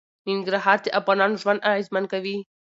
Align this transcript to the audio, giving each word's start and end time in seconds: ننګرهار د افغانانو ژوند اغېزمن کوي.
ننګرهار 0.27 0.77
د 0.83 0.87
افغانانو 0.99 1.39
ژوند 1.41 1.63
اغېزمن 1.69 2.03
کوي. 2.13 2.37